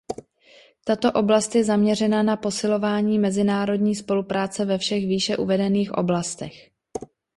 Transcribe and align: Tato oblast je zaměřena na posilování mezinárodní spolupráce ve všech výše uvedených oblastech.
Tato 0.85 1.11
oblast 1.11 1.55
je 1.55 1.63
zaměřena 1.63 2.23
na 2.23 2.37
posilování 2.37 3.19
mezinárodní 3.19 3.95
spolupráce 3.95 4.65
ve 4.65 4.77
všech 4.77 5.05
výše 5.07 5.37
uvedených 5.37 5.91
oblastech. 5.91 6.69